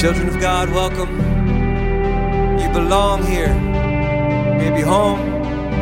[0.00, 1.10] Children of God, welcome.
[2.58, 3.52] You belong here.
[4.56, 5.20] Maybe home,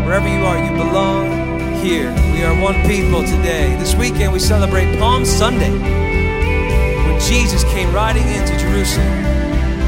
[0.04, 2.10] wherever you are, you belong here.
[2.32, 3.76] We are one people today.
[3.76, 9.22] This weekend we celebrate Palm Sunday when Jesus came riding into Jerusalem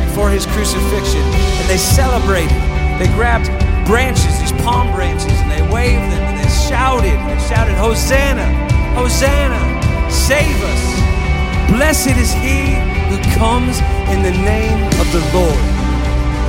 [0.06, 2.54] before his crucifixion and they celebrated.
[3.00, 3.46] They grabbed
[3.84, 7.18] branches, these palm branches, and they waved them and they shouted.
[7.26, 8.46] They shouted, Hosanna!
[8.94, 10.08] Hosanna!
[10.08, 11.09] Save us!
[11.70, 12.74] Blessed is he
[13.06, 13.78] who comes
[14.10, 15.62] in the name of the Lord.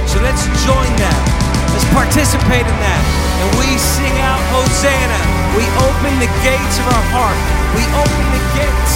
[0.10, 1.22] So let's join that.
[1.70, 3.04] Let's participate in that.
[3.38, 5.22] And we sing out Hosanna.
[5.54, 7.38] We open the gates of our heart.
[7.78, 8.96] We open the gates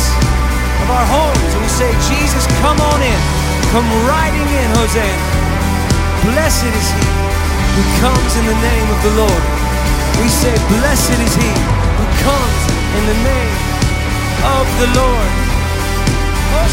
[0.81, 1.49] of our homes.
[1.53, 3.21] And we say, Jesus, come on in.
[3.69, 5.25] Come riding in, Hosanna.
[6.33, 7.05] Blessed is he
[7.77, 9.43] who comes in the name of the Lord.
[10.17, 11.53] We say, Blessed is he
[12.01, 12.61] who comes
[12.97, 13.57] in the name
[14.41, 15.44] of the Lord.
[16.65, 16.71] We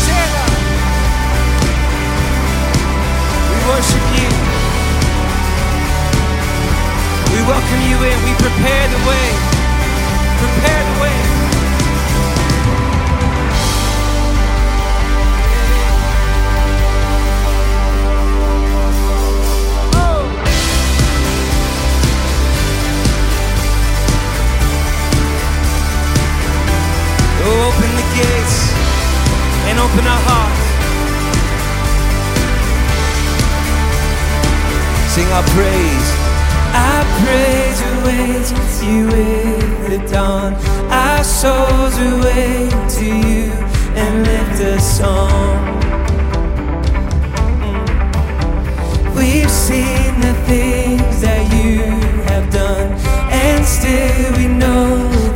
[3.69, 4.29] worship you.
[7.33, 8.17] We welcome you in.
[8.25, 9.27] We prepare the way.
[10.41, 11.17] Prepare the way.
[19.95, 20.23] Oh,
[27.45, 28.72] open the gates
[29.83, 30.65] open our hearts.
[35.15, 36.09] Sing our praise.
[36.87, 38.51] Our praise awaits
[38.83, 40.55] you with the dawn.
[40.91, 43.51] Our souls await to you
[44.01, 45.59] and lift a song.
[49.17, 51.83] We've seen the things that you
[52.31, 52.93] have done,
[53.31, 54.87] and still we know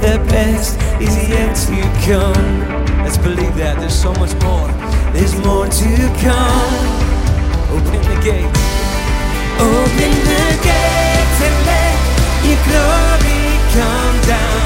[0.07, 2.56] the best is yet to come.
[3.57, 4.69] That there's so much more.
[5.17, 5.91] There's more to
[6.21, 6.77] come.
[7.73, 8.65] Open the gates.
[9.57, 11.97] Open the gates and let
[12.45, 13.41] your glory
[13.73, 14.61] come down.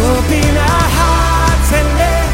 [0.00, 2.28] Open our hearts and let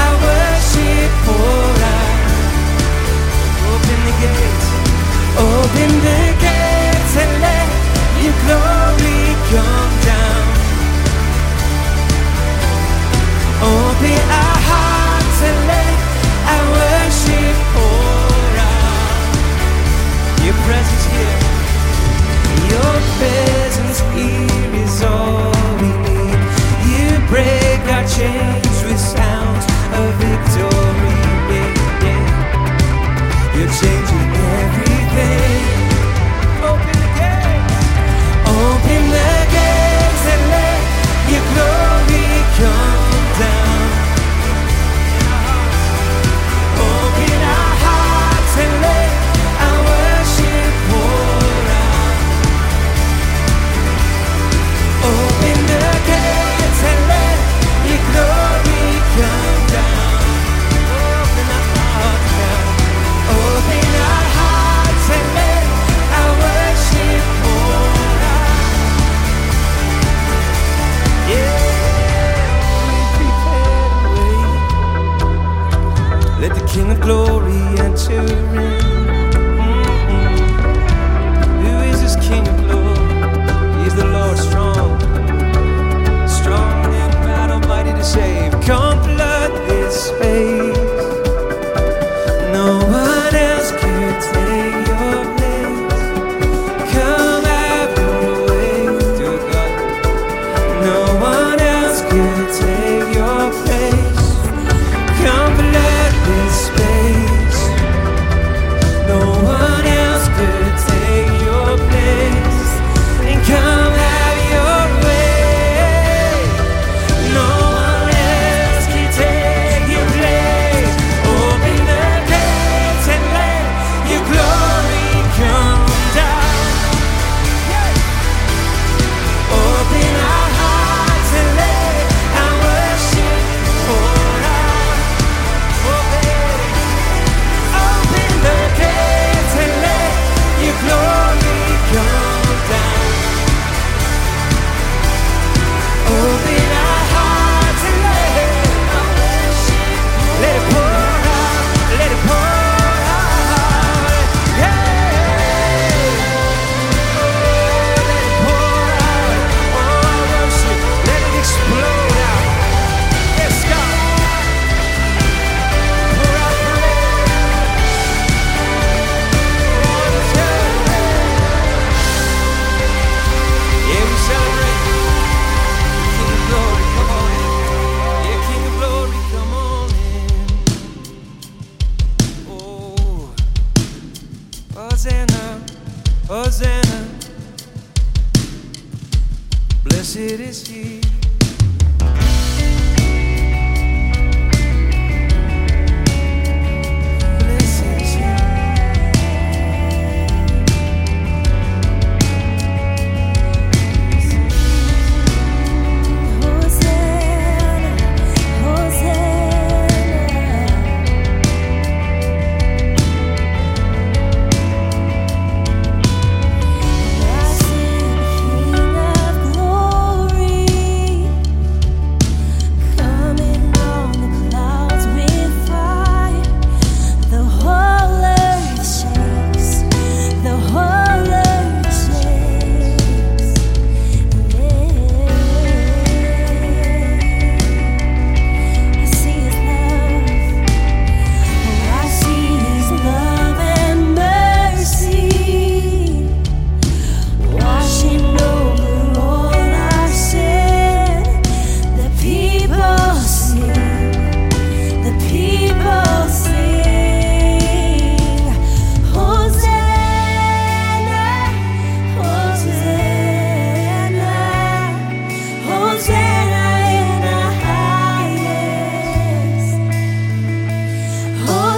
[0.00, 2.32] our worship pour out.
[3.76, 4.66] Open the gates.
[5.36, 7.68] Open the gates and let
[8.24, 9.99] your glory come
[28.16, 30.79] chains with sounds of victory.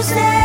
[0.03, 0.42] Tuesday.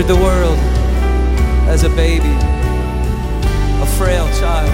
[0.00, 0.58] entered the world
[1.68, 2.32] as a baby,
[3.82, 4.70] a frail child,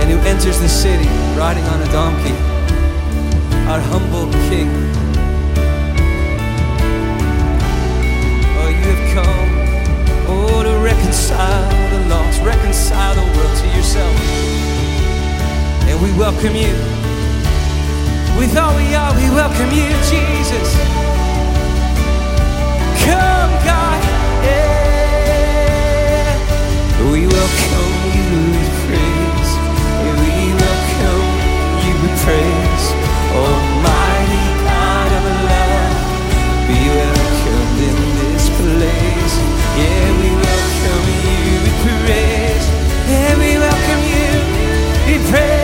[0.00, 2.32] and who enters the city riding on a donkey,
[3.68, 4.70] our humble King.
[8.56, 9.50] Oh, you have come,
[10.28, 14.16] oh, to reconcile the lost, reconcile the world to yourself.
[15.88, 16.72] And we welcome you.
[18.38, 20.74] With all we are, we welcome you, Jesus.
[23.04, 26.34] Come, God yeah.
[27.12, 29.50] We welcome you with praise.
[30.02, 30.32] Yeah, we
[30.62, 31.24] welcome
[31.84, 32.86] you with praise.
[33.42, 35.96] Almighty God of love,
[36.68, 39.34] be welcomed in this place.
[39.80, 42.66] Yeah, we welcome you with praise.
[43.10, 44.30] Yeah, we welcome you
[45.08, 45.61] with praise.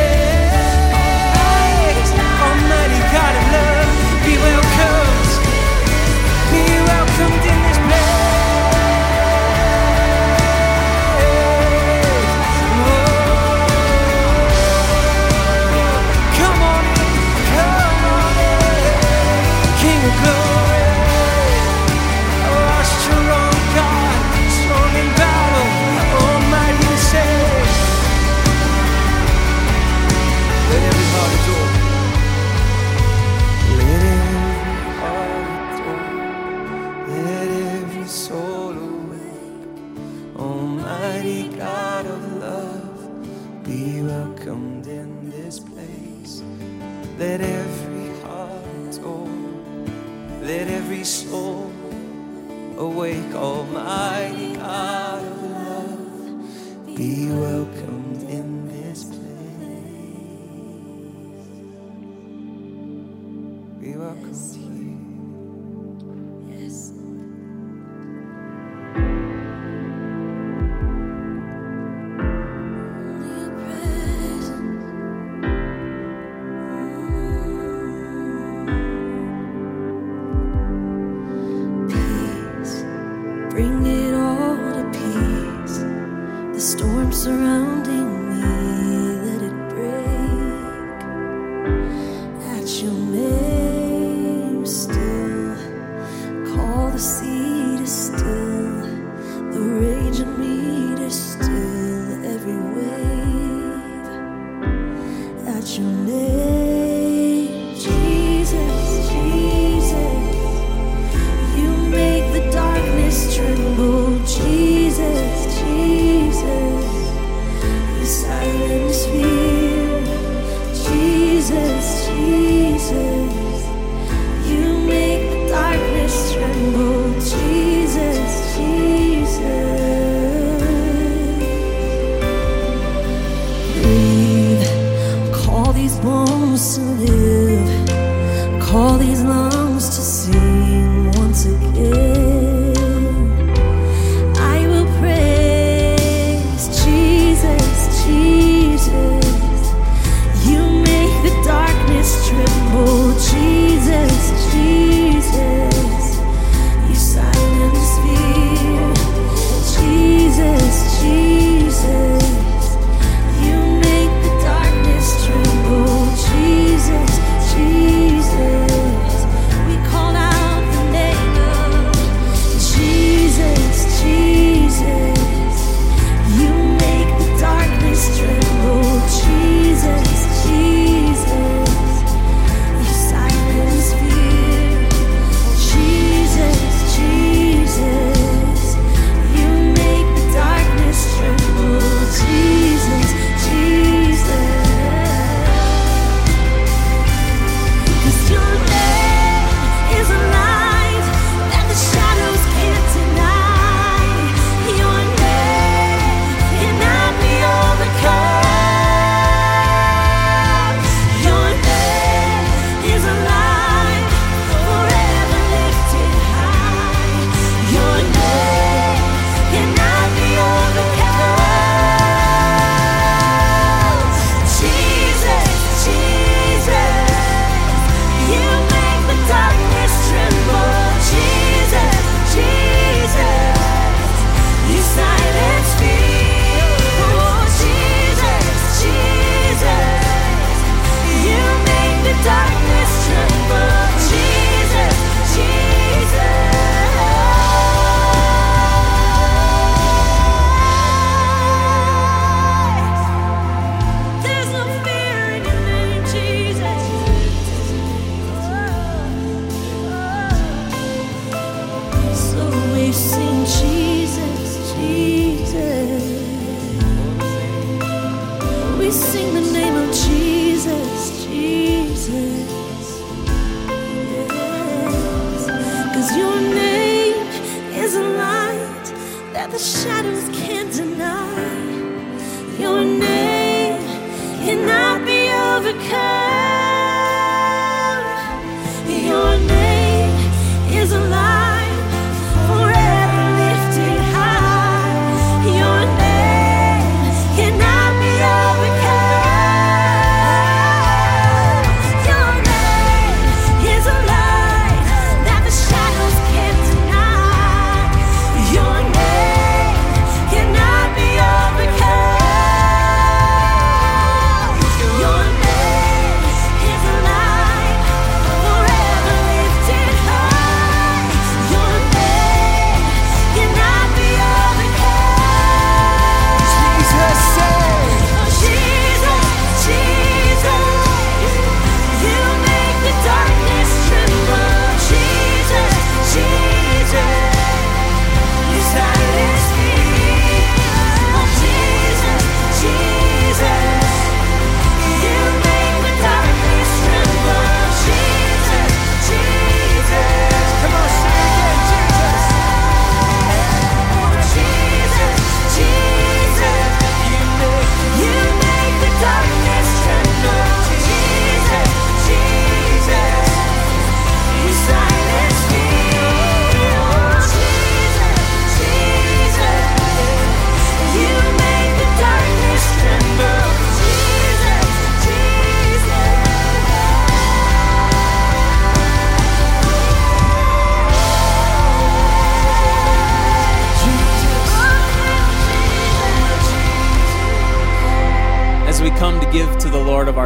[56.99, 57.98] be welcome.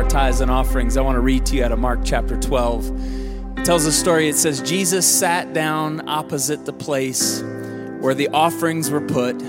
[0.02, 3.58] Our tithes and offerings, I want to read to you out of Mark chapter 12.
[3.58, 4.28] It tells a story.
[4.28, 7.40] It says, Jesus sat down opposite the place
[8.00, 9.40] where the offerings were put.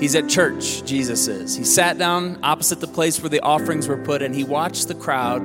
[0.00, 1.54] He's at church, Jesus is.
[1.54, 4.94] He sat down opposite the place where the offerings were put, and he watched the
[4.94, 5.42] crowd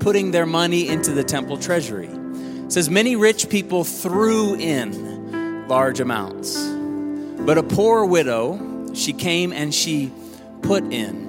[0.00, 2.08] putting their money into the temple treasury.
[2.08, 6.62] It says, Many rich people threw in large amounts.
[6.66, 10.12] But a poor widow, she came and she
[10.60, 11.25] put in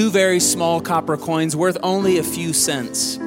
[0.00, 3.18] two very small copper coins worth only a few cents.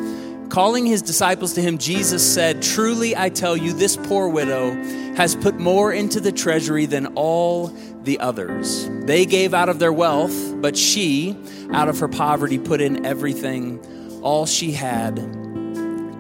[0.50, 4.72] Calling his disciples to him, Jesus said, Truly I tell you, this poor widow
[5.14, 7.68] has put more into the treasury than all
[8.02, 8.90] the others.
[9.06, 10.34] They gave out of their wealth,
[10.64, 11.38] but she,
[11.72, 13.80] out of her poverty, put in everything,
[14.24, 15.18] all she had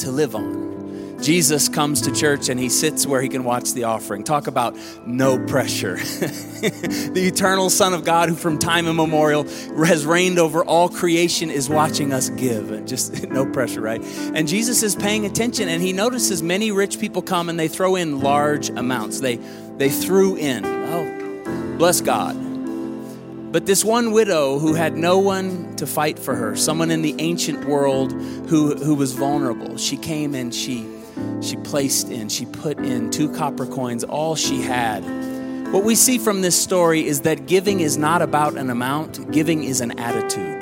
[0.02, 0.63] to live on.
[1.24, 4.26] Jesus comes to church and he sits where he can watch the offering.
[4.26, 5.96] Talk about no pressure.
[5.98, 9.44] the eternal Son of God, who from time immemorial
[9.86, 12.72] has reigned over all creation, is watching us give.
[12.72, 14.04] And Just no pressure, right?
[14.04, 17.96] And Jesus is paying attention and he notices many rich people come and they throw
[17.96, 19.22] in large amounts.
[19.22, 19.38] They,
[19.78, 20.66] they threw in.
[20.66, 22.36] Oh, bless God.
[23.54, 27.16] But this one widow who had no one to fight for her, someone in the
[27.20, 30.93] ancient world who, who was vulnerable, she came and she
[31.42, 35.04] she placed in, she put in two copper coins, all she had.
[35.74, 39.64] What we see from this story is that giving is not about an amount, giving
[39.64, 40.53] is an attitude.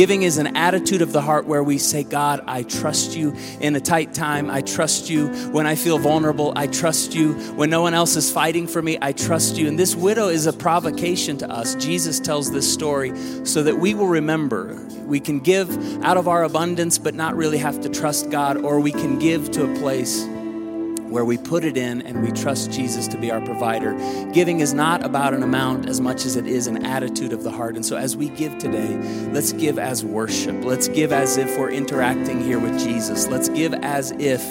[0.00, 3.76] Giving is an attitude of the heart where we say, God, I trust you in
[3.76, 4.48] a tight time.
[4.48, 6.54] I trust you when I feel vulnerable.
[6.56, 8.96] I trust you when no one else is fighting for me.
[9.02, 9.68] I trust you.
[9.68, 11.74] And this widow is a provocation to us.
[11.74, 13.12] Jesus tells this story
[13.44, 14.74] so that we will remember.
[15.04, 18.80] We can give out of our abundance, but not really have to trust God, or
[18.80, 20.26] we can give to a place
[21.10, 23.94] where we put it in and we trust Jesus to be our provider.
[24.32, 27.50] Giving is not about an amount as much as it is an attitude of the
[27.50, 27.74] heart.
[27.74, 28.96] And so as we give today,
[29.32, 30.64] let's give as worship.
[30.64, 33.26] Let's give as if we're interacting here with Jesus.
[33.26, 34.42] Let's give as if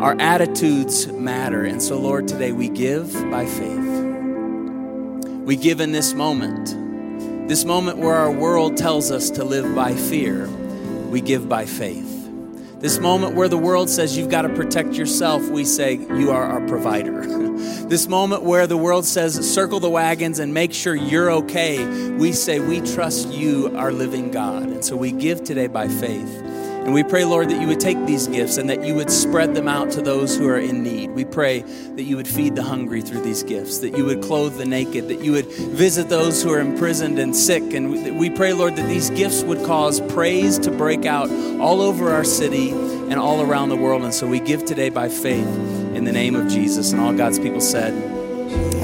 [0.00, 1.64] our attitudes matter.
[1.64, 3.94] And so, Lord, today we give by faith.
[5.44, 9.94] We give in this moment, this moment where our world tells us to live by
[9.94, 10.48] fear.
[11.10, 12.03] We give by faith.
[12.84, 16.42] This moment where the world says you've got to protect yourself, we say you are
[16.42, 17.26] our provider.
[17.88, 22.32] this moment where the world says circle the wagons and make sure you're okay, we
[22.32, 24.64] say we trust you, our living God.
[24.64, 26.28] And so we give today by faith.
[26.84, 29.54] And we pray, Lord, that you would take these gifts and that you would spread
[29.54, 31.12] them out to those who are in need.
[31.12, 34.58] We pray that you would feed the hungry through these gifts, that you would clothe
[34.58, 37.72] the naked, that you would visit those who are imprisoned and sick.
[37.72, 42.12] And we pray, Lord, that these gifts would cause praise to break out all over
[42.12, 44.02] our city and all around the world.
[44.02, 45.48] And so we give today by faith
[45.94, 46.92] in the name of Jesus.
[46.92, 48.13] And all God's people said,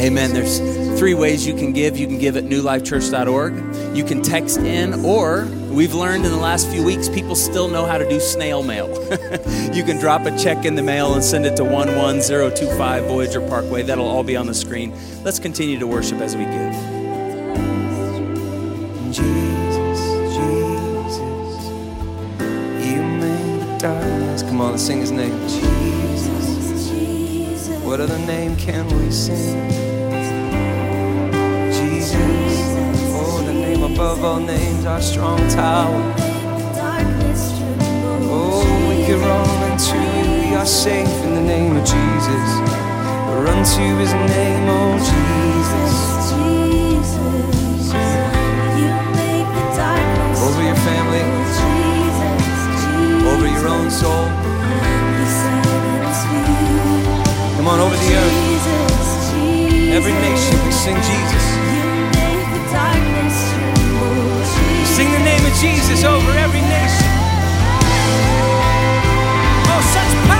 [0.00, 0.32] Amen.
[0.32, 0.58] There's
[0.98, 1.96] three ways you can give.
[1.96, 3.96] You can give at newlifechurch.org.
[3.96, 7.84] You can text in, or we've learned in the last few weeks, people still know
[7.84, 8.88] how to do snail mail.
[9.74, 13.82] you can drop a check in the mail and send it to 11025 Voyager Parkway.
[13.82, 14.94] That'll all be on the screen.
[15.22, 16.74] Let's continue to worship as we give.
[19.12, 20.00] Jesus,
[20.36, 21.66] Jesus,
[22.86, 24.42] you made the darkness.
[24.42, 25.32] Come on, let's sing his name.
[25.48, 25.99] Jesus.
[27.90, 29.68] What other name can we sing?
[31.72, 32.14] Jesus,
[33.18, 36.14] oh, the name above all names, our strong tower.
[38.30, 40.50] Oh, we can run into you.
[40.50, 42.46] We are safe in the name of Jesus.
[43.42, 45.92] Run to his name, oh Jesus.
[46.30, 47.90] Jesus,
[48.78, 51.26] you make the darkness Over your family,
[51.58, 52.38] Jesus,
[52.84, 54.29] Jesus, over your own soul.
[57.60, 59.36] Come on, over the earth.
[59.92, 61.44] Every nation, we sing Jesus.
[61.76, 61.84] you
[62.16, 64.40] make the darkness tremble.
[64.48, 67.10] Jesus, Sing the name of Jesus over every nation.
[69.68, 70.39] Oh, such power!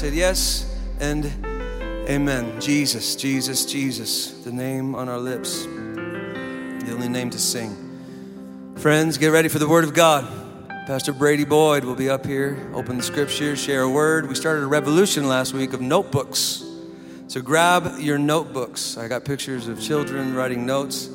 [0.00, 0.64] Said yes
[0.98, 1.26] and
[2.08, 2.58] amen.
[2.58, 8.74] Jesus, Jesus, Jesus, the name on our lips, the only name to sing.
[8.78, 10.26] Friends, get ready for the Word of God.
[10.86, 14.26] Pastor Brady Boyd will be up here, open the scripture, share a word.
[14.26, 16.64] We started a revolution last week of notebooks.
[17.26, 18.96] So grab your notebooks.
[18.96, 21.10] I got pictures of children writing notes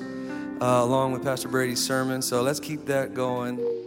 [0.62, 2.22] uh, along with Pastor Brady's sermon.
[2.22, 3.85] So let's keep that going.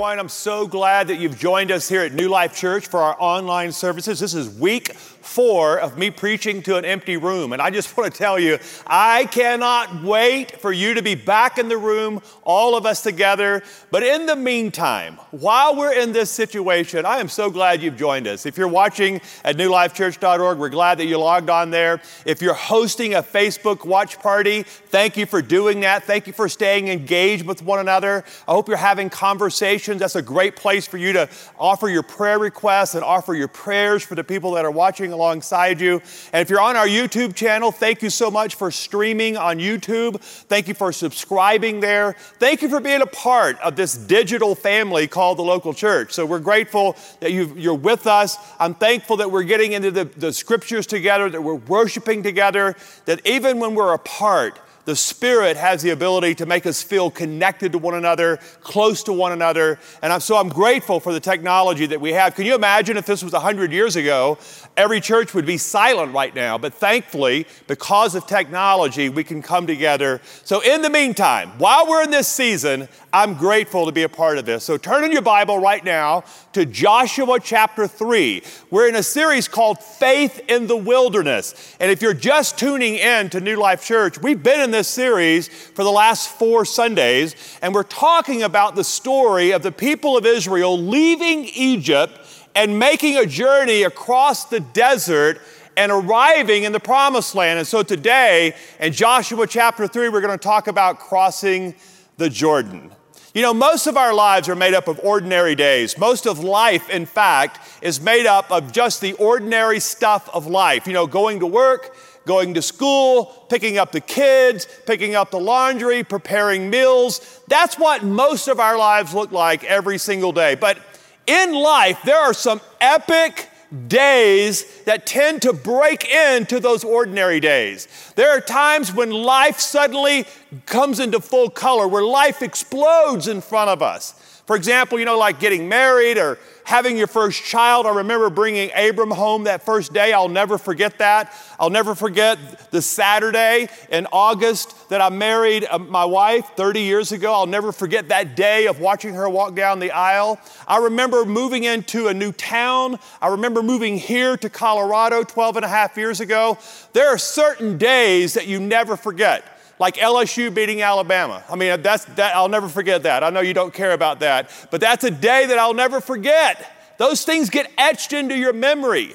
[0.00, 3.70] I'm so glad that you've joined us here at New Life Church for our online
[3.70, 4.18] services.
[4.18, 7.52] This is week four of me preaching to an empty room.
[7.52, 11.58] And I just want to tell you, I cannot wait for you to be back
[11.58, 13.62] in the room, all of us together.
[13.90, 18.26] But in the meantime, while we're in this situation, I am so glad you've joined
[18.26, 18.46] us.
[18.46, 22.00] If you're watching at newlifechurch.org, we're glad that you logged on there.
[22.24, 26.04] If you're hosting a Facebook watch party, thank you for doing that.
[26.04, 28.24] Thank you for staying engaged with one another.
[28.48, 30.00] I hope you're having conversations.
[30.00, 31.28] That's a great place for you to
[31.58, 35.80] offer your prayer requests and offer your prayers for the people that are watching alongside
[35.80, 36.02] you.
[36.32, 40.20] And if you're on our YouTube channel, thank you so much for streaming on YouTube.
[40.20, 42.14] Thank you for subscribing there.
[42.38, 46.12] Thank you for being a part of this digital family called the local church.
[46.12, 48.36] So we're grateful that you you're with us.
[48.58, 53.26] I'm thankful that we're getting into the, the scriptures together, that we're worshiping together, that
[53.26, 54.58] even when we're apart,
[54.90, 59.12] the Spirit has the ability to make us feel connected to one another, close to
[59.12, 59.78] one another.
[60.02, 62.34] And I'm, so I'm grateful for the technology that we have.
[62.34, 64.36] Can you imagine if this was 100 years ago?
[64.76, 66.58] Every church would be silent right now.
[66.58, 70.20] But thankfully, because of technology, we can come together.
[70.42, 74.38] So, in the meantime, while we're in this season, I'm grateful to be a part
[74.38, 74.64] of this.
[74.64, 78.42] So, turn in your Bible right now to Joshua chapter 3.
[78.70, 81.76] We're in a series called Faith in the Wilderness.
[81.78, 85.48] And if you're just tuning in to New Life Church, we've been in this series
[85.48, 90.26] for the last four Sundays, and we're talking about the story of the people of
[90.26, 92.18] Israel leaving Egypt
[92.54, 95.40] and making a journey across the desert
[95.76, 97.58] and arriving in the promised land.
[97.58, 101.74] And so today, in Joshua chapter 3, we're going to talk about crossing
[102.16, 102.90] the Jordan.
[103.32, 105.96] You know, most of our lives are made up of ordinary days.
[105.96, 110.88] Most of life, in fact, is made up of just the ordinary stuff of life.
[110.88, 111.96] You know, going to work,
[112.30, 117.40] going to school, picking up the kids, picking up the laundry, preparing meals.
[117.48, 120.54] That's what most of our lives look like every single day.
[120.54, 120.78] But
[121.26, 123.48] in life, there are some epic
[123.88, 127.88] days that tend to break into those ordinary days.
[128.14, 130.24] There are times when life suddenly
[130.66, 134.14] comes into full color, where life explodes in front of us.
[134.50, 137.86] For example, you know, like getting married or having your first child.
[137.86, 140.12] I remember bringing Abram home that first day.
[140.12, 141.32] I'll never forget that.
[141.60, 142.36] I'll never forget
[142.72, 147.32] the Saturday in August that I married uh, my wife 30 years ago.
[147.32, 150.40] I'll never forget that day of watching her walk down the aisle.
[150.66, 152.98] I remember moving into a new town.
[153.22, 156.58] I remember moving here to Colorado 12 and a half years ago.
[156.92, 159.44] There are certain days that you never forget
[159.80, 161.42] like LSU beating Alabama.
[161.48, 163.24] I mean, that's, that, I'll never forget that.
[163.24, 166.70] I know you don't care about that, but that's a day that I'll never forget.
[166.98, 169.14] Those things get etched into your memory.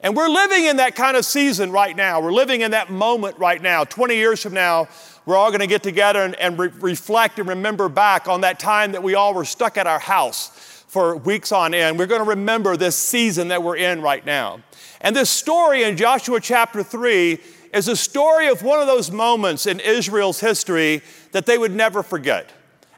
[0.00, 2.20] And we're living in that kind of season right now.
[2.20, 3.82] We're living in that moment right now.
[3.82, 4.86] 20 years from now,
[5.26, 8.60] we're all going to get together and, and re- reflect and remember back on that
[8.60, 10.48] time that we all were stuck at our house
[10.86, 11.98] for weeks on end.
[11.98, 14.60] We're going to remember this season that we're in right now.
[15.00, 17.40] And this story in Joshua chapter 3
[17.74, 22.02] is a story of one of those moments in Israel's history that they would never
[22.02, 22.50] forget.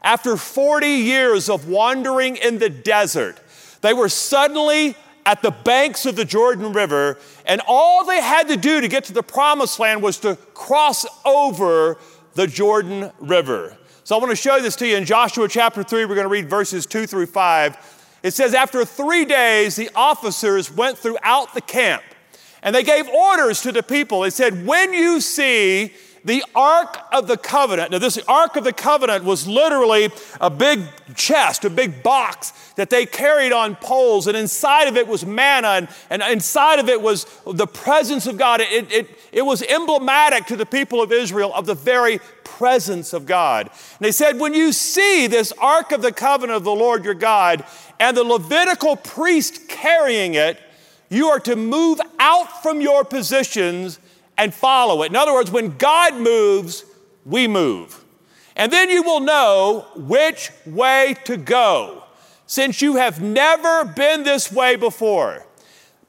[0.03, 3.39] After 40 years of wandering in the desert,
[3.81, 8.55] they were suddenly at the banks of the Jordan River, and all they had to
[8.55, 11.97] do to get to the promised land was to cross over
[12.35, 13.75] the Jordan River.
[14.03, 16.05] So I want to show this to you in Joshua chapter 3.
[16.05, 18.19] We're going to read verses 2 through 5.
[18.23, 22.03] It says, After three days, the officers went throughout the camp
[22.61, 24.21] and they gave orders to the people.
[24.21, 25.93] They said, When you see
[26.25, 30.09] the Ark of the Covenant, now this Ark of the Covenant was literally
[30.41, 30.81] a big
[31.15, 35.67] chest, a big box that they carried on poles, and inside of it was manna,
[35.67, 38.59] and, and inside of it was the presence of God.
[38.61, 43.25] It, it, it was emblematic to the people of Israel of the very presence of
[43.25, 43.67] God.
[43.67, 47.13] And they said, When you see this Ark of the Covenant of the Lord your
[47.13, 47.63] God,
[47.99, 50.59] and the Levitical priest carrying it,
[51.09, 53.99] you are to move out from your positions
[54.37, 55.07] and follow it.
[55.07, 56.85] In other words, when God moves,
[57.25, 58.03] we move.
[58.55, 62.03] And then you will know which way to go,
[62.47, 65.45] since you have never been this way before.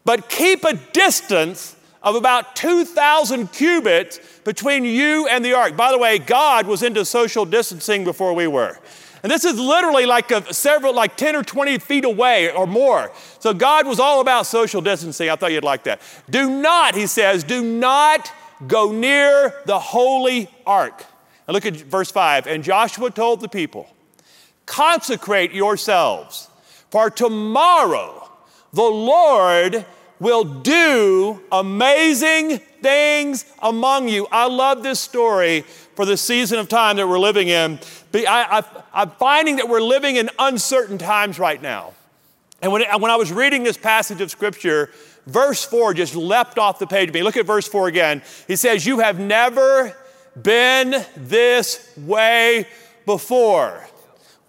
[0.04, 5.76] But keep a distance of about 2,000 cubits between you and the ark.
[5.76, 8.78] By the way, God was into social distancing before we were.
[9.22, 13.12] And this is literally like a, several, like 10 or 20 feet away or more.
[13.40, 15.28] So God was all about social distancing.
[15.28, 16.00] I thought you'd like that.
[16.30, 18.32] Do not, he says, do not
[18.66, 21.04] go near the holy ark.
[21.46, 22.46] And look at verse 5.
[22.46, 23.88] And Joshua told the people,
[24.66, 26.48] consecrate yourselves,
[26.90, 28.30] for tomorrow
[28.72, 29.86] the Lord
[30.20, 34.26] will do amazing things among you.
[34.30, 35.62] I love this story
[35.94, 37.78] for the season of time that we're living in.
[38.14, 41.92] I, am finding that we're living in uncertain times right now.
[42.60, 44.90] And when, when I was reading this passage of Scripture,
[45.26, 47.22] verse 4 just leapt off the page of me.
[47.22, 48.22] Look at verse 4 again.
[48.46, 49.96] He says, You have never
[50.40, 52.66] been this way
[53.06, 53.86] before.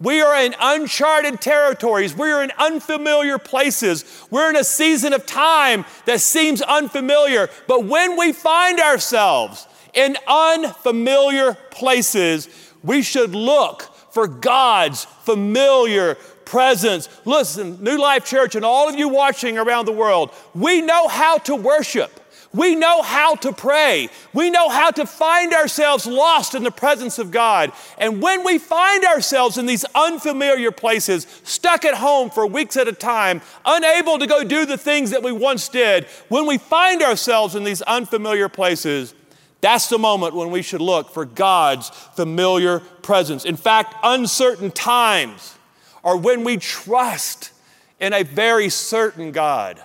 [0.00, 2.16] We are in uncharted territories.
[2.16, 4.26] We are in unfamiliar places.
[4.30, 7.50] We're in a season of time that seems unfamiliar.
[7.68, 12.48] But when we find ourselves in unfamiliar places,
[12.82, 17.08] we should look for God's familiar presence.
[17.24, 21.38] Listen, New Life Church and all of you watching around the world, we know how
[21.38, 22.20] to worship.
[22.52, 24.08] We know how to pray.
[24.32, 27.70] We know how to find ourselves lost in the presence of God.
[27.96, 32.88] And when we find ourselves in these unfamiliar places, stuck at home for weeks at
[32.88, 37.02] a time, unable to go do the things that we once did, when we find
[37.02, 39.14] ourselves in these unfamiliar places,
[39.60, 43.44] that's the moment when we should look for God's familiar presence.
[43.44, 45.56] In fact, uncertain times
[46.02, 47.52] are when we trust
[47.98, 49.82] in a very certain God.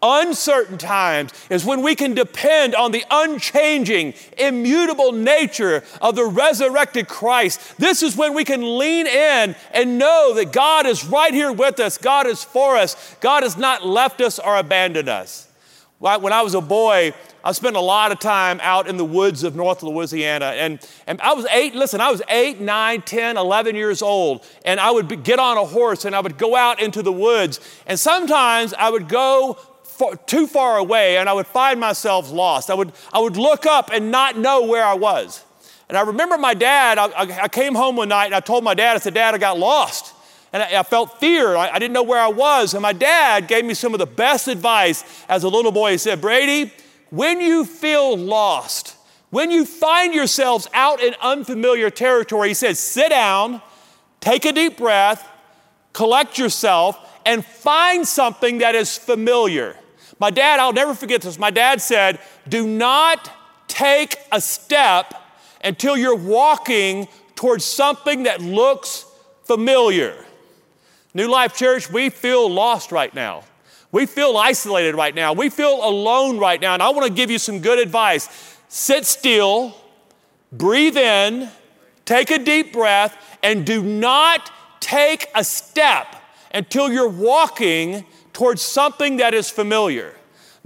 [0.00, 7.08] Uncertain times is when we can depend on the unchanging, immutable nature of the resurrected
[7.08, 7.76] Christ.
[7.78, 11.80] This is when we can lean in and know that God is right here with
[11.80, 15.47] us, God is for us, God has not left us or abandoned us.
[15.98, 19.42] When I was a boy, I spent a lot of time out in the woods
[19.42, 20.46] of North Louisiana.
[20.46, 24.46] And, and I was eight, listen, I was eight, nine, 10, 11 years old.
[24.64, 27.12] And I would be, get on a horse and I would go out into the
[27.12, 27.58] woods.
[27.86, 29.58] And sometimes I would go
[30.26, 32.70] too far away and I would find myself lost.
[32.70, 35.44] I would, I would look up and not know where I was.
[35.88, 38.74] And I remember my dad, I, I came home one night and I told my
[38.74, 40.14] dad, I said, Dad, I got lost.
[40.52, 41.56] And I, I felt fear.
[41.56, 42.74] I, I didn't know where I was.
[42.74, 45.92] And my dad gave me some of the best advice as a little boy.
[45.92, 46.72] He said, Brady,
[47.10, 48.96] when you feel lost,
[49.30, 53.60] when you find yourselves out in unfamiliar territory, he says, sit down,
[54.20, 55.28] take a deep breath,
[55.92, 59.76] collect yourself, and find something that is familiar.
[60.18, 61.38] My dad, I'll never forget this.
[61.38, 63.30] My dad said, Do not
[63.68, 65.14] take a step
[65.62, 69.04] until you're walking towards something that looks
[69.44, 70.24] familiar.
[71.18, 73.42] New Life Church, we feel lost right now.
[73.90, 75.32] We feel isolated right now.
[75.32, 76.74] We feel alone right now.
[76.74, 78.28] And I want to give you some good advice.
[78.68, 79.74] Sit still,
[80.52, 81.48] breathe in,
[82.04, 86.06] take a deep breath, and do not take a step
[86.54, 90.14] until you're walking towards something that is familiar.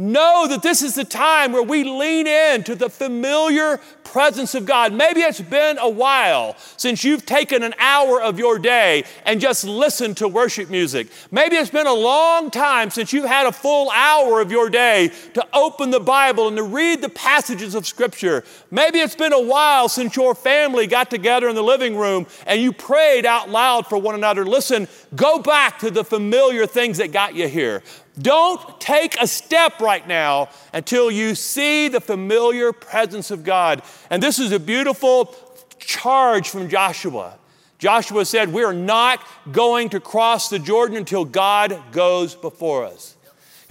[0.03, 4.67] Know that this is the time where we lean in to the familiar presence of
[4.67, 4.93] God.
[4.93, 9.63] Maybe it's been a while since you've taken an hour of your day and just
[9.63, 11.07] listened to worship music.
[11.31, 15.13] Maybe it's been a long time since you've had a full hour of your day
[15.35, 18.43] to open the Bible and to read the passages of Scripture.
[18.73, 22.61] Maybe it's been a while since your family got together in the living room and
[22.61, 24.45] you prayed out loud for one another.
[24.45, 27.85] Listen, go back to the familiar things that got you here.
[28.21, 33.83] Don't take a step right now until you see the familiar presence of God.
[34.11, 35.35] And this is a beautiful
[35.79, 37.39] charge from Joshua.
[37.79, 43.12] Joshua said, We are not going to cross the Jordan until God goes before us.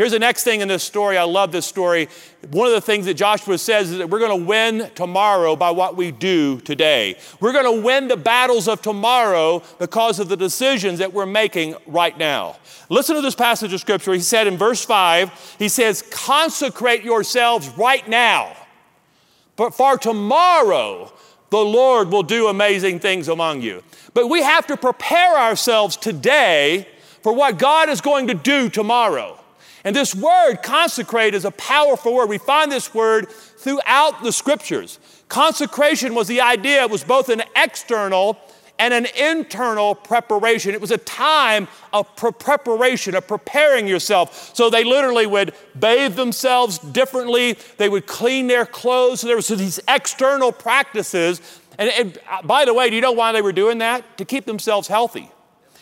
[0.02, 1.16] Here's the next thing in this story.
[1.16, 2.10] I love this story.
[2.50, 5.70] One of the things that Joshua says is that we're going to win tomorrow by
[5.70, 7.20] what we do today.
[7.40, 11.76] We're going to win the battles of tomorrow because of the decisions that we're making
[11.86, 12.56] right now.
[12.90, 14.12] Listen to this passage of scripture.
[14.12, 18.58] He said in verse 5, he says, Consecrate yourselves right now,
[19.56, 21.14] but for tomorrow
[21.52, 23.84] the Lord will do amazing things among you.
[24.16, 26.88] But we have to prepare ourselves today
[27.22, 29.38] for what God is going to do tomorrow.
[29.84, 32.30] And this word, consecrate, is a powerful word.
[32.30, 35.00] We find this word throughout the scriptures.
[35.28, 38.38] Consecration was the idea, it was both an external
[38.82, 40.74] and an internal preparation.
[40.74, 44.56] It was a time of pre- preparation, of preparing yourself.
[44.56, 49.22] So they literally would bathe themselves differently, they would clean their clothes.
[49.22, 51.42] So there was these external practices.
[51.78, 54.18] And, and uh, by the way, do you know why they were doing that?
[54.18, 55.30] To keep themselves healthy.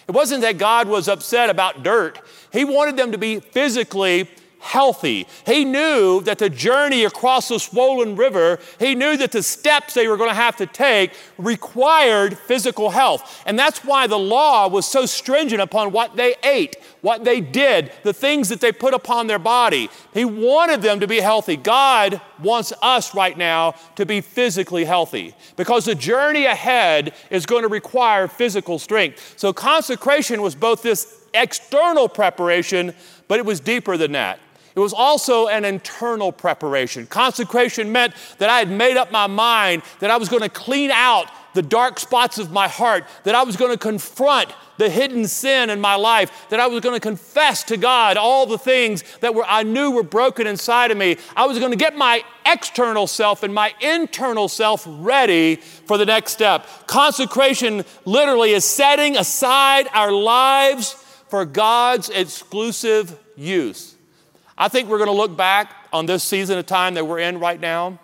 [0.10, 2.20] It wasn't that God was upset about dirt.
[2.52, 5.28] He wanted them to be physically healthy.
[5.46, 10.08] He knew that the journey across the swollen river, he knew that the steps they
[10.08, 13.44] were going to have to take required physical health.
[13.46, 17.92] And that's why the law was so stringent upon what they ate, what they did,
[18.04, 19.90] the things that they put upon their body.
[20.14, 21.56] He wanted them to be healthy.
[21.56, 27.64] God wants us right now to be physically healthy because the journey ahead is going
[27.64, 29.36] to require physical strength.
[29.38, 32.94] So consecration was both this external preparation,
[33.28, 34.40] but it was deeper than that.
[34.76, 37.08] It was also an internal preparation.
[37.08, 40.92] Consecration meant that I had made up my mind that I was going to clean
[40.92, 45.28] out the dark spots of my heart, that I was going to confront the hidden
[45.28, 49.04] sin in my life, that I was going to confess to God all the things
[49.20, 51.18] that were, I knew were broken inside of me.
[51.36, 56.06] I was going to get my external self and my internal self ready for the
[56.06, 56.66] next step.
[56.88, 60.94] Consecration literally is setting aside our lives
[61.28, 63.96] for God's exclusive use.
[64.58, 67.40] I think we're going to look back on this season of time that we're in
[67.40, 68.00] right now,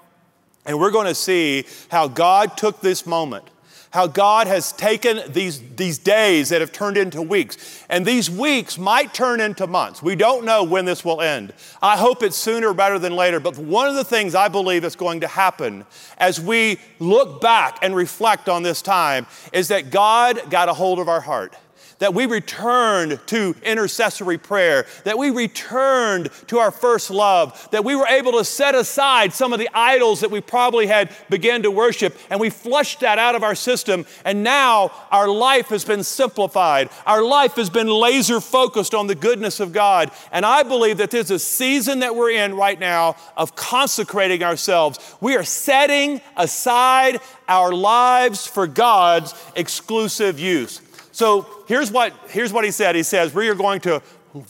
[0.66, 3.46] and we're going to see how God took this moment,
[3.92, 8.78] how God has taken these, these days that have turned into weeks, and these weeks
[8.78, 10.04] might turn into months.
[10.04, 11.54] We don't know when this will end.
[11.82, 14.96] I hope it's sooner rather than later, but one of the things I believe is
[14.96, 15.86] going to happen
[16.18, 21.00] as we look back and reflect on this time is that God got a hold
[21.00, 21.56] of our heart
[22.00, 27.96] that we returned to intercessory prayer, that we returned to our first love, that we
[27.96, 31.72] were able to set aside some of the idols that we probably had began to
[31.72, 34.06] worship, and we flushed that out of our system.
[34.24, 36.90] And now our life has been simplified.
[37.06, 40.12] Our life has been laser focused on the goodness of God.
[40.32, 45.00] And I believe that there's a season that we're in right now of consecrating ourselves.
[45.22, 50.82] We are setting aside our lives for God's exclusive use.
[51.16, 52.94] So here's what, here's what he said.
[52.94, 54.02] He says, We are going to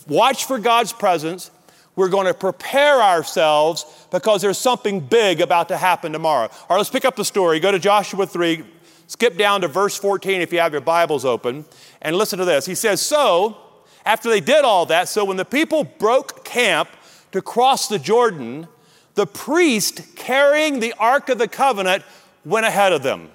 [0.08, 1.52] watch for God's presence.
[1.96, 6.50] We're going to prepare ourselves because there's something big about to happen tomorrow.
[6.52, 7.60] All right, let's pick up the story.
[7.60, 8.64] Go to Joshua 3,
[9.06, 11.66] skip down to verse 14 if you have your Bibles open,
[12.02, 12.66] and listen to this.
[12.66, 13.58] He says, So,
[14.04, 16.90] after they did all that, so when the people broke camp
[17.32, 18.68] to cross the Jordan,
[19.14, 22.04] the priest carrying the Ark of the Covenant
[22.44, 23.30] went ahead of them.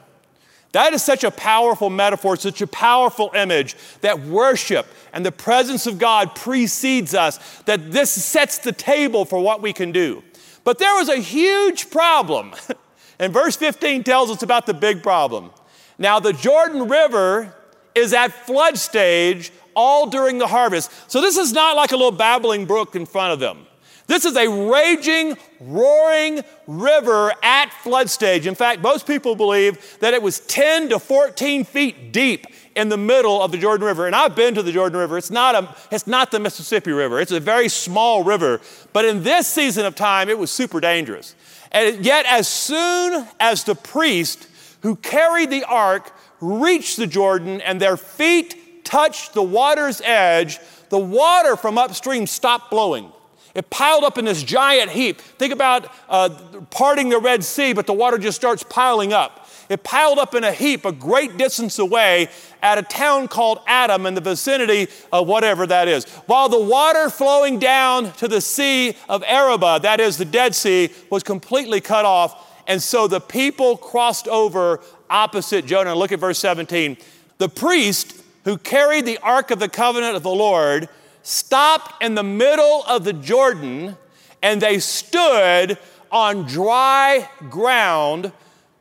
[0.72, 5.86] That is such a powerful metaphor, such a powerful image that worship and the presence
[5.86, 10.22] of God precedes us, that this sets the table for what we can do.
[10.62, 12.54] But there was a huge problem.
[13.18, 15.50] and verse 15 tells us about the big problem.
[15.98, 17.54] Now, the Jordan River
[17.94, 20.90] is at flood stage all during the harvest.
[21.10, 23.66] So, this is not like a little babbling brook in front of them.
[24.10, 28.48] This is a raging, roaring river at flood stage.
[28.48, 32.44] In fact, most people believe that it was 10 to 14 feet deep
[32.74, 34.08] in the middle of the Jordan River.
[34.08, 35.16] And I've been to the Jordan River.
[35.16, 38.60] It's not, a, it's not the Mississippi River, it's a very small river.
[38.92, 41.36] But in this season of time, it was super dangerous.
[41.70, 44.48] And yet, as soon as the priest
[44.82, 50.58] who carried the ark reached the Jordan and their feet touched the water's edge,
[50.88, 53.12] the water from upstream stopped blowing.
[53.54, 55.20] It piled up in this giant heap.
[55.20, 56.30] Think about uh,
[56.70, 59.48] parting the Red Sea, but the water just starts piling up.
[59.68, 62.28] It piled up in a heap a great distance away
[62.60, 66.04] at a town called Adam in the vicinity of whatever that is.
[66.26, 70.90] While the water flowing down to the Sea of Arabah, that is the Dead Sea,
[71.08, 72.62] was completely cut off.
[72.66, 75.94] And so the people crossed over opposite Jonah.
[75.94, 76.96] Look at verse 17.
[77.38, 80.88] The priest who carried the Ark of the Covenant of the Lord
[81.22, 83.96] stopped in the middle of the Jordan
[84.42, 85.78] and they stood
[86.10, 88.32] on dry ground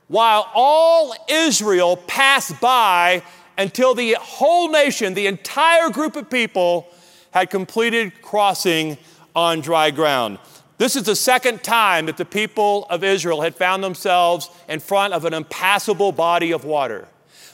[0.07, 3.21] while all Israel passed by
[3.57, 6.87] until the whole nation, the entire group of people,
[7.31, 8.97] had completed crossing
[9.35, 10.39] on dry ground.
[10.79, 15.13] This is the second time that the people of Israel had found themselves in front
[15.13, 17.07] of an impassable body of water.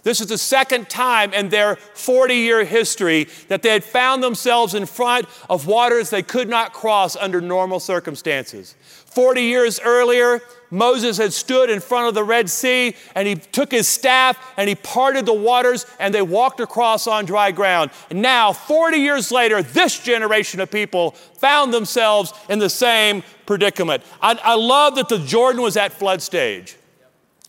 [0.06, 4.76] This is the second time in their 40 year history that they had found themselves
[4.76, 8.76] in front of waters they could not cross under normal circumstances.
[8.84, 13.72] 40 years earlier, Moses had stood in front of the Red Sea and he took
[13.72, 17.90] his staff and he parted the waters and they walked across on dry ground.
[18.12, 24.04] And now, 40 years later, this generation of people found themselves in the same predicament.
[24.22, 26.76] I, I love that the Jordan was at flood stage.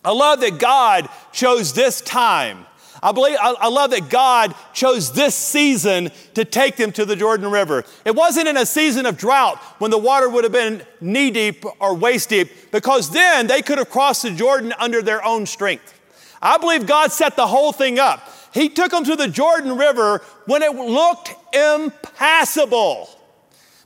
[0.06, 2.64] I love that God chose this time.
[3.02, 7.16] I believe I, I, love that God chose this season to take them to the
[7.16, 7.84] Jordan River.
[8.04, 11.64] It wasn't in a season of drought when the water would have been knee deep
[11.80, 15.92] or waist deep, because then they could have crossed the Jordan under their own strength.
[16.40, 18.32] I believe God set the whole thing up.
[18.54, 23.10] He took them to the Jordan River when it looked impassable,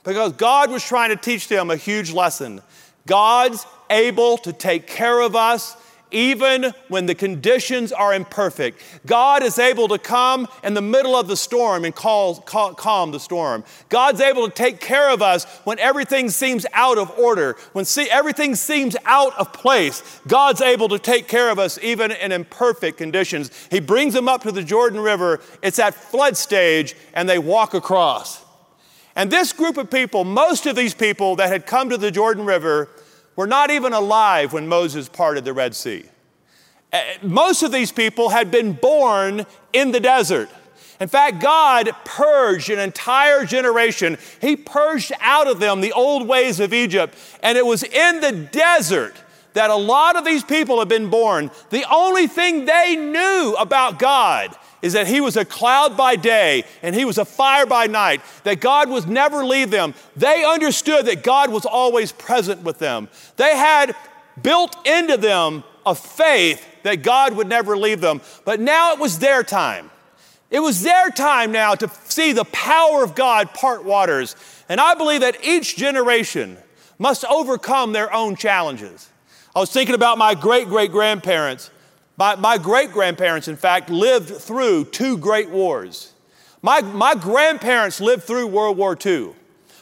[0.04, 2.60] because God was trying to teach them a huge lesson.
[3.06, 5.76] God's able to take care of us
[6.10, 8.80] even when the conditions are imperfect.
[9.06, 13.10] God is able to come in the middle of the storm and call, call, calm
[13.12, 13.64] the storm.
[13.88, 18.08] God's able to take care of us when everything seems out of order, when see,
[18.10, 20.20] everything seems out of place.
[20.26, 23.50] God's able to take care of us even in imperfect conditions.
[23.70, 25.40] He brings them up to the Jordan River.
[25.62, 28.44] It's at flood stage, and they walk across.
[29.16, 32.46] And this group of people, most of these people that had come to the Jordan
[32.46, 32.88] River,
[33.40, 36.04] were not even alive when Moses parted the Red Sea.
[36.92, 40.50] Uh, most of these people had been born in the desert.
[41.00, 44.18] In fact, God purged an entire generation.
[44.42, 47.16] He purged out of them the old ways of Egypt.
[47.42, 49.16] And it was in the desert
[49.54, 51.50] that a lot of these people had been born.
[51.70, 56.64] The only thing they knew about God is that He was a cloud by day
[56.82, 59.94] and He was a fire by night, that God would never leave them.
[60.16, 63.08] They understood that God was always present with them.
[63.36, 63.94] They had
[64.42, 68.20] built into them a faith that God would never leave them.
[68.44, 69.90] But now it was their time.
[70.50, 74.34] It was their time now to see the power of God part waters.
[74.68, 76.56] And I believe that each generation
[76.98, 79.08] must overcome their own challenges.
[79.54, 81.70] I was thinking about my great great grandparents
[82.20, 86.12] my, my great grandparents, in fact, lived through two great wars.
[86.60, 89.30] My, my grandparents lived through World War II.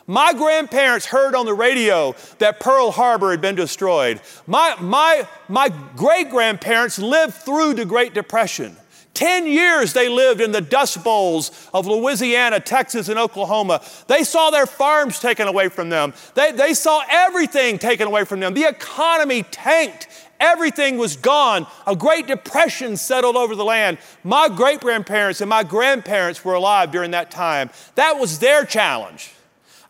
[0.07, 4.21] My grandparents heard on the radio that Pearl Harbor had been destroyed.
[4.47, 8.77] My, my, my great grandparents lived through the Great Depression.
[9.15, 13.83] Ten years they lived in the dust bowls of Louisiana, Texas, and Oklahoma.
[14.07, 16.15] They saw their farms taken away from them.
[16.35, 18.55] They, they saw everything taken away from them.
[18.55, 20.07] The economy tanked
[20.41, 21.67] Everything was gone.
[21.87, 23.99] A great depression settled over the land.
[24.23, 27.71] My great grandparents and my grandparents were alive during that time.
[27.97, 29.33] That was their challenge.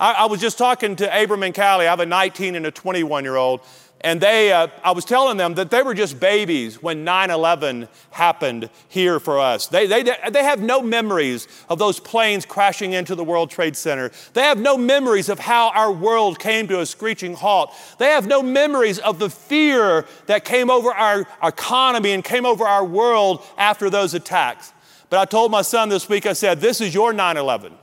[0.01, 1.87] I, I was just talking to Abram and Callie.
[1.87, 3.61] I have a 19 and a 21 year old.
[4.03, 7.89] And they, uh, I was telling them that they were just babies when 9 11
[8.11, 9.67] happened here for us.
[9.67, 14.13] They, they, they have no memories of those planes crashing into the World Trade Center.
[14.35, 17.73] They have no memories of how our world came to a screeching halt.
[17.99, 22.65] They have no memories of the fear that came over our economy and came over
[22.65, 24.73] our world after those attacks.
[25.11, 27.75] But I told my son this week, I said, This is your 9 11.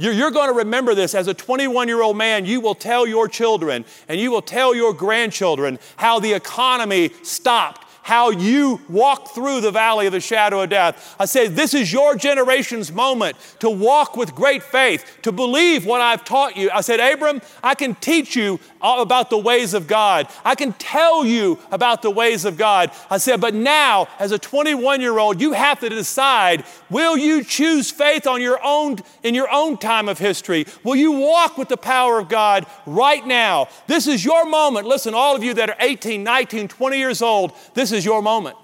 [0.00, 2.46] You're, you're going to remember this as a 21 year old man.
[2.46, 7.86] You will tell your children and you will tell your grandchildren how the economy stopped
[8.02, 11.16] how you walk through the valley of the shadow of death.
[11.18, 16.00] I say, this is your generation's moment to walk with great faith, to believe what
[16.00, 16.70] I've taught you.
[16.72, 20.28] I said, Abram, I can teach you about the ways of God.
[20.44, 22.90] I can tell you about the ways of God.
[23.10, 27.44] I said, but now, as a 21 year old, you have to decide will you
[27.44, 30.66] choose faith on your own, in your own time of history?
[30.82, 33.68] Will you walk with the power of God right now?
[33.86, 34.86] This is your moment.
[34.86, 38.56] Listen, all of you that are 18, 19, 20 years old, this is your moment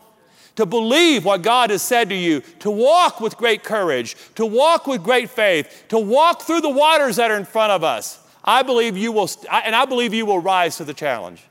[0.57, 4.87] to believe what God has said to you, to walk with great courage, to walk
[4.87, 8.19] with great faith, to walk through the waters that are in front of us.
[8.43, 11.43] I believe you will, and I believe you will rise to the challenge.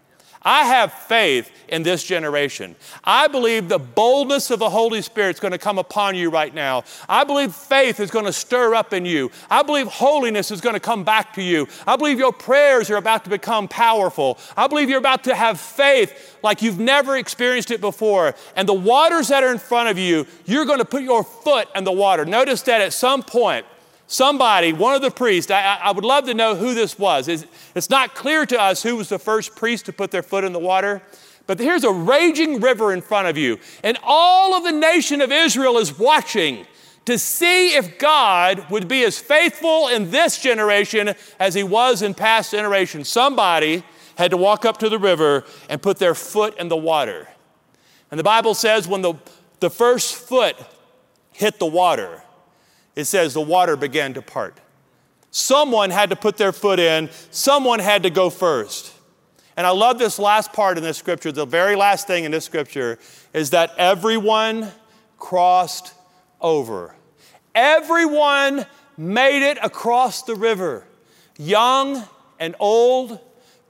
[0.46, 2.76] I have faith in this generation.
[3.04, 6.54] I believe the boldness of the Holy Spirit is going to come upon you right
[6.54, 6.84] now.
[7.10, 9.32] I believe faith is going to stir up in you.
[9.50, 11.68] I believe holiness is going to come back to you.
[11.88, 14.38] I believe your prayers are about to become powerful.
[14.56, 18.36] I believe you're about to have faith like you've never experienced it before.
[18.56, 21.68] And the waters that are in front of you, you're going to put your foot
[21.76, 22.24] in the water.
[22.24, 23.66] Notice that at some point,
[24.08, 27.28] somebody, one of the priests, I, I, would love to know who this was.
[27.28, 30.44] It's, it's not clear to us who was the first priest to put their foot
[30.44, 31.02] in the water.
[31.48, 35.32] But here's a raging river in front of you, and all of the nation of
[35.32, 36.66] Israel is watching
[37.06, 42.16] to see if God would be as faithful in this generation as he was in
[42.16, 43.10] past generations.
[43.10, 43.84] Somebody
[44.18, 47.28] had to walk up to the river and put their foot in the water.
[48.10, 49.14] And the Bible says when the,
[49.60, 50.56] the first foot
[51.32, 52.24] hit the water,
[52.96, 54.60] it says the water began to part.
[55.32, 58.94] Someone had to put their foot in, someone had to go first.
[59.58, 61.32] And I love this last part in this scripture.
[61.32, 63.00] The very last thing in this scripture
[63.34, 64.72] is that everyone
[65.18, 65.94] crossed
[66.42, 66.96] over.
[67.54, 68.66] Everyone
[68.98, 70.86] made it across the river.
[71.38, 72.04] Young
[72.40, 73.20] and old,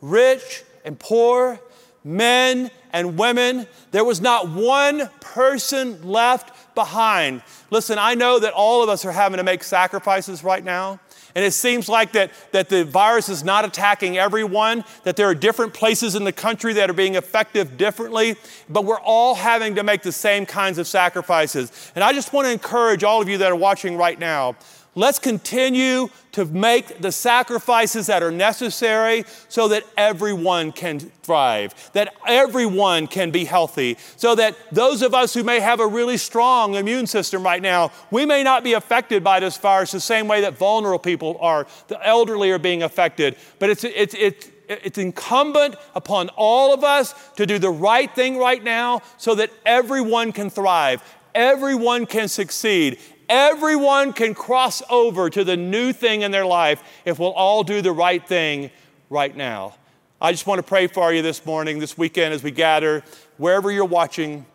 [0.01, 1.59] rich and poor,
[2.03, 3.67] men and women.
[3.91, 7.41] There was not one person left behind.
[7.71, 10.99] Listen, I know that all of us are having to make sacrifices right now.
[11.35, 15.35] And it seems like that, that the virus is not attacking everyone, that there are
[15.35, 18.37] different places in the country that are being effective differently,
[18.69, 21.91] but we're all having to make the same kinds of sacrifices.
[21.93, 24.55] And I just want to encourage all of you that are watching right now
[24.97, 32.13] Let's continue to make the sacrifices that are necessary so that everyone can thrive, that
[32.25, 36.75] everyone can be healthy, so that those of us who may have a really strong
[36.75, 40.39] immune system right now, we may not be affected by this virus the same way
[40.41, 43.35] that vulnerable people are, the elderly are being affected.
[43.59, 48.37] But it's, it's, it's, it's incumbent upon all of us to do the right thing
[48.37, 52.97] right now so that everyone can thrive, everyone can succeed,
[53.29, 57.81] Everyone can cross over to the new thing in their life if we'll all do
[57.81, 58.71] the right thing
[59.09, 59.75] right now.
[60.21, 63.03] I just want to pray for you this morning, this weekend, as we gather,
[63.37, 64.45] wherever you're watching,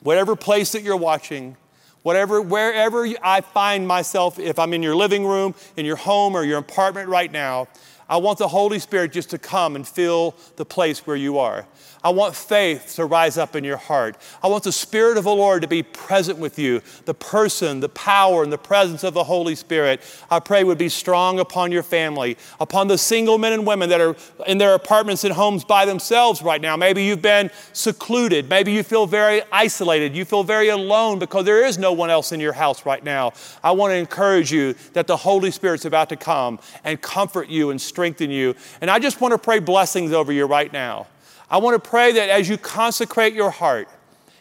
[0.00, 1.56] whatever place that you're watching,
[2.02, 6.44] whatever, wherever I find myself, if I'm in your living room, in your home, or
[6.44, 7.68] your apartment right now,
[8.08, 11.66] I want the Holy Spirit just to come and fill the place where you are.
[12.02, 14.16] I want faith to rise up in your heart.
[14.42, 16.80] I want the Spirit of the Lord to be present with you.
[17.06, 20.88] The person, the power, and the presence of the Holy Spirit, I pray would be
[20.88, 24.14] strong upon your family, upon the single men and women that are
[24.46, 26.76] in their apartments and homes by themselves right now.
[26.76, 28.48] Maybe you've been secluded.
[28.48, 30.14] Maybe you feel very isolated.
[30.14, 33.32] You feel very alone because there is no one else in your house right now.
[33.64, 37.70] I want to encourage you that the Holy Spirit's about to come and comfort you
[37.70, 38.54] and strengthen you.
[38.80, 41.08] And I just want to pray blessings over you right now.
[41.50, 43.88] I want to pray that as you consecrate your heart,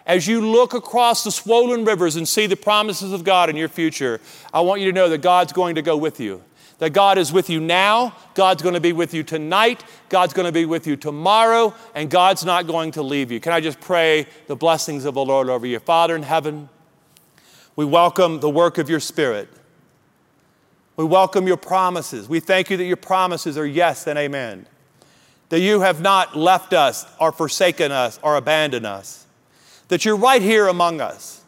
[0.05, 3.69] as you look across the swollen rivers and see the promises of God in your
[3.69, 4.19] future,
[4.53, 6.43] I want you to know that God's going to go with you.
[6.79, 10.45] That God is with you now, God's going to be with you tonight, God's going
[10.45, 13.39] to be with you tomorrow, and God's not going to leave you.
[13.39, 15.79] Can I just pray the blessings of the Lord over you?
[15.79, 16.69] Father in heaven,
[17.75, 19.49] we welcome the work of your Spirit.
[20.97, 22.29] We welcome your promises.
[22.29, 24.67] We thank you that your promises are yes and amen
[25.49, 29.25] that you have not left us or forsaken us or abandoned us,
[29.87, 31.41] that you're right here among us.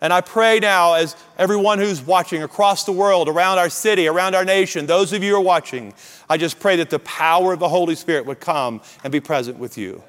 [0.00, 4.36] And I pray now, as everyone who's watching across the world, around our city, around
[4.36, 5.92] our nation, those of you who are watching,
[6.30, 9.58] I just pray that the power of the Holy Spirit would come and be present
[9.58, 10.02] with you.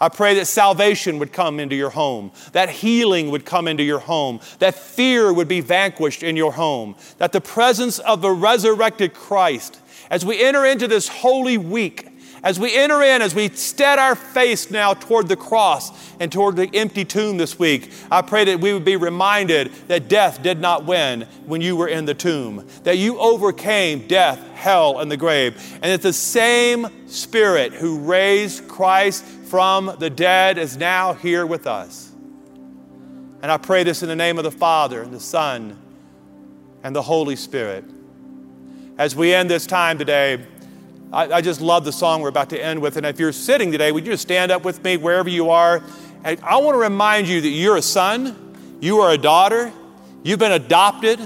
[0.00, 4.00] I pray that salvation would come into your home, that healing would come into your
[4.00, 9.14] home, that fear would be vanquished in your home, that the presence of the resurrected
[9.14, 9.78] Christ,
[10.10, 12.08] as we enter into this holy week,
[12.44, 15.90] As we enter in, as we stead our face now toward the cross
[16.20, 20.08] and toward the empty tomb this week, I pray that we would be reminded that
[20.08, 25.00] death did not win when you were in the tomb, that you overcame death, hell,
[25.00, 30.76] and the grave, and that the same Spirit who raised Christ from the dead is
[30.76, 32.12] now here with us.
[33.40, 35.78] And I pray this in the name of the Father, and the Son,
[36.82, 37.84] and the Holy Spirit.
[38.98, 40.46] As we end this time today,
[41.14, 42.96] I, I, just love the song we're about to end with.
[42.96, 45.80] And if you're sitting today, would you just stand up with me wherever you are?
[46.24, 49.72] And I want to remind you that you're a son, you are a daughter,
[50.24, 51.20] you've been adopted,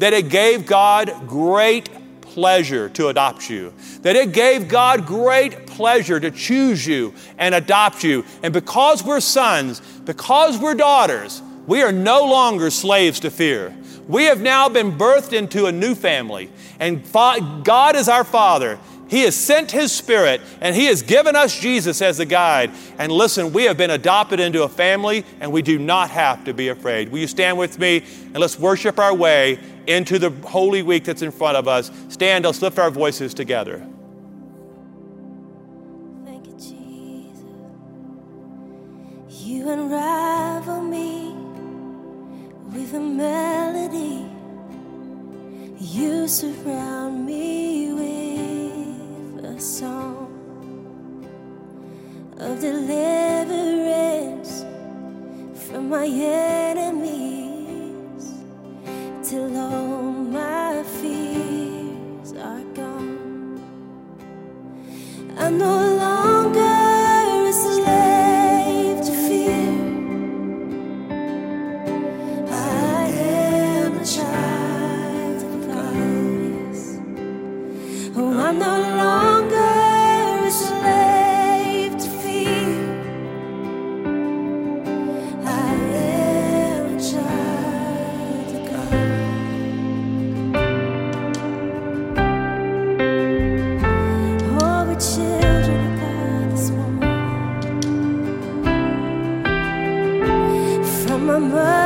[0.00, 1.88] that it gave God great
[2.20, 3.72] pleasure to adopt you,
[4.02, 8.24] that it gave God great pleasure to choose you and adopt you.
[8.42, 13.76] And because we're sons, because we're daughters, we are no longer slaves to fear.
[14.08, 18.80] We have now been birthed into a new family, and God is our Father.
[19.08, 22.70] He has sent His Spirit and He has given us Jesus as a guide.
[22.98, 26.52] And listen, we have been adopted into a family and we do not have to
[26.52, 27.10] be afraid.
[27.10, 31.22] Will you stand with me and let's worship our way into the Holy Week that's
[31.22, 31.90] in front of us?
[32.08, 33.78] Stand, let's lift our voices together.
[36.26, 37.44] Thank you, Jesus.
[39.30, 41.32] You unravel me
[42.74, 44.26] with a melody.
[45.80, 48.57] You surround me with
[49.58, 50.30] a song
[52.38, 54.64] of deliverance
[55.66, 56.84] from my enemies
[59.28, 63.60] till all my fears are gone.
[65.36, 69.72] I'm no longer a slave to fear.
[72.48, 75.78] I am a child of God.
[78.16, 78.97] Oh, I'm no
[101.38, 101.77] summer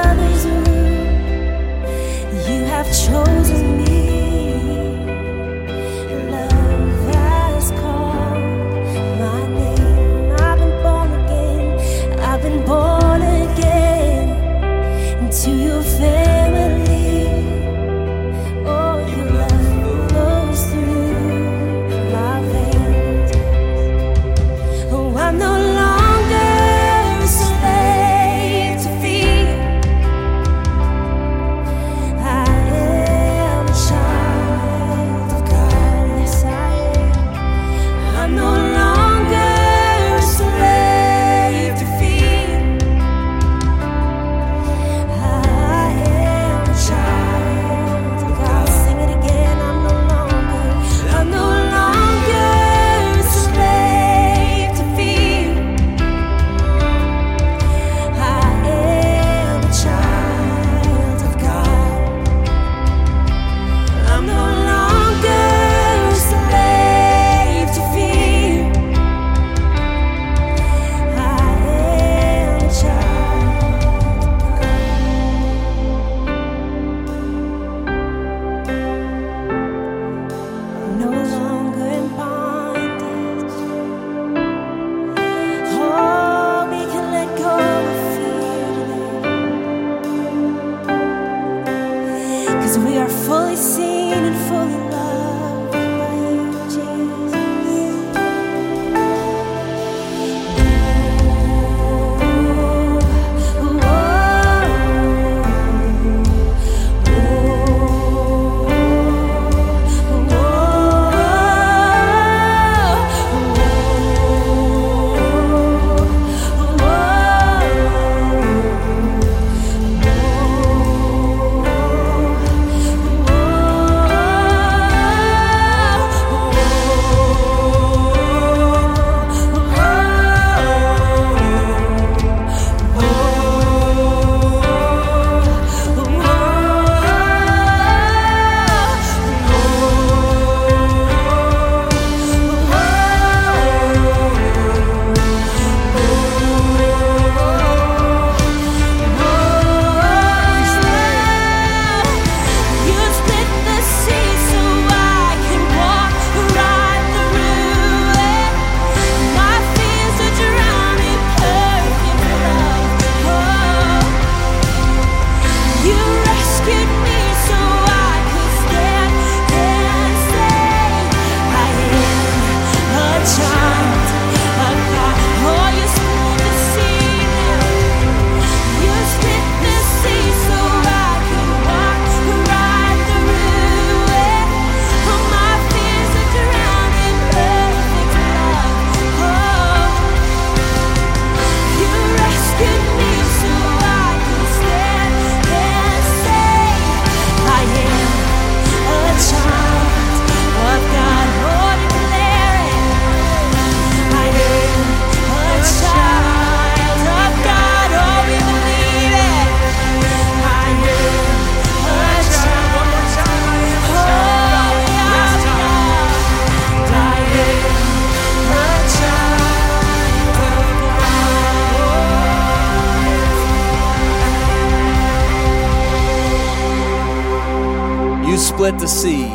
[228.62, 229.26] split the sea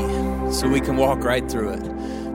[0.53, 1.83] so we can walk right through it.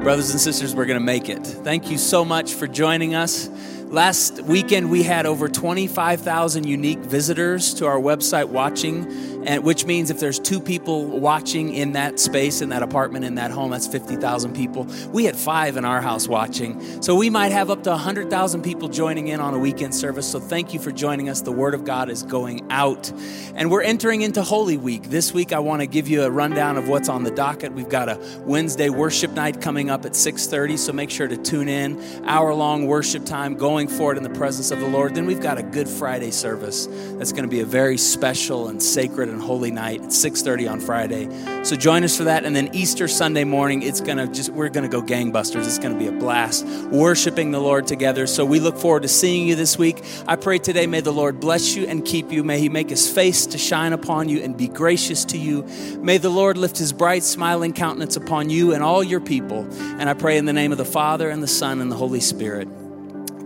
[0.00, 1.38] Brothers and sisters, we're going to make it.
[1.38, 3.48] Thank you so much for joining us.
[3.86, 10.10] Last weekend, we had over 25,000 unique visitors to our website watching, and which means
[10.10, 13.86] if there's two people watching in that space, in that apartment, in that home, that's
[13.86, 14.86] 50,000 people.
[15.12, 17.02] We had five in our house watching.
[17.02, 20.30] So we might have up to 100,000 people joining in on a weekend service.
[20.30, 21.42] So thank you for joining us.
[21.42, 23.12] The Word of God is going out.
[23.54, 25.04] And we're entering into Holy Week.
[25.04, 27.72] This week, I want to give you a rundown of what's on the docket.
[27.72, 31.68] We've got a Wednesday worship night coming up at 6.30, so make sure to tune
[31.68, 32.02] in.
[32.24, 35.14] Hour-long worship time going forward in the presence of the Lord.
[35.14, 36.86] Then we've got a Good Friday service
[37.18, 40.80] that's going to be a very special and sacred and holy night at 6:30 on
[40.80, 41.28] Friday.
[41.64, 44.88] So join us for that and then Easter Sunday morning it's to just we're to
[44.88, 45.66] go gangbusters.
[45.66, 48.26] It's to be a blast worshiping the Lord together.
[48.26, 50.02] So we look forward to seeing you this week.
[50.26, 52.44] I pray today may the Lord bless you and keep you.
[52.44, 55.64] May he make his face to shine upon you and be gracious to you.
[56.00, 59.66] May the Lord lift his bright smiling countenance upon you and all your people.
[59.80, 62.20] And I pray in the name of the Father and the Son and the Holy
[62.20, 62.68] Spirit.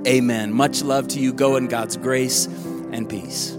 [0.07, 0.53] Amen.
[0.53, 1.33] Much love to you.
[1.33, 3.56] Go in God's grace and peace.